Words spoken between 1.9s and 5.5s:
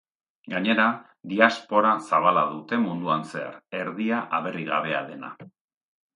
zabala dute munduan zehar, erdia aberrigabea dena.